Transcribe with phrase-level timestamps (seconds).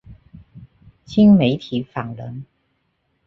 [1.05, 2.43] 新媒体法人